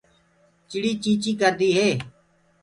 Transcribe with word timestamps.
چِڙي 0.69 0.91
چيٚنٚچيٚڪردي 1.03 1.69
هي۔ 1.77 1.89